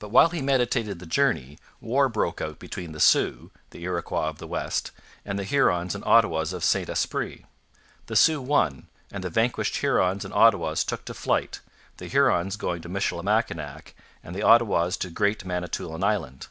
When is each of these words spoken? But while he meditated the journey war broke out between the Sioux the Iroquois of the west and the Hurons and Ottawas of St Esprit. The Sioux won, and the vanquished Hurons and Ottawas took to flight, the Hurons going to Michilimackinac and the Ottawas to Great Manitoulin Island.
But 0.00 0.08
while 0.08 0.30
he 0.30 0.42
meditated 0.42 0.98
the 0.98 1.06
journey 1.06 1.58
war 1.80 2.08
broke 2.08 2.40
out 2.40 2.58
between 2.58 2.90
the 2.90 2.98
Sioux 2.98 3.52
the 3.70 3.84
Iroquois 3.84 4.26
of 4.28 4.38
the 4.38 4.48
west 4.48 4.90
and 5.24 5.38
the 5.38 5.44
Hurons 5.44 5.94
and 5.94 6.02
Ottawas 6.04 6.52
of 6.52 6.64
St 6.64 6.88
Esprit. 6.88 7.44
The 8.06 8.16
Sioux 8.16 8.40
won, 8.42 8.88
and 9.12 9.22
the 9.22 9.30
vanquished 9.30 9.76
Hurons 9.76 10.24
and 10.24 10.34
Ottawas 10.34 10.82
took 10.82 11.04
to 11.04 11.14
flight, 11.14 11.60
the 11.98 12.08
Hurons 12.08 12.56
going 12.56 12.82
to 12.82 12.88
Michilimackinac 12.88 13.94
and 14.24 14.34
the 14.34 14.42
Ottawas 14.42 14.96
to 14.96 15.08
Great 15.08 15.44
Manitoulin 15.44 16.02
Island. 16.02 16.48